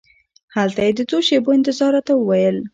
هلته 0.55 0.81
یې 0.87 0.91
د 0.97 0.99
څو 1.09 1.17
شېبو 1.27 1.49
انتظار 1.57 1.91
راته 1.95 2.13
وویل. 2.15 2.57